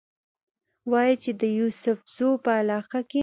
وايي 0.91 1.15
چې 1.23 1.31
د 1.41 1.43
يوسفزو 1.59 2.29
پۀ 2.43 2.49
علاقه 2.61 2.99
کښې 3.09 3.19